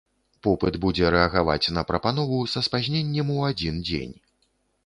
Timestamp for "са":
2.55-2.65